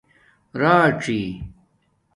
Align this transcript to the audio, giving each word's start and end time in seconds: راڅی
راڅی 0.61 1.21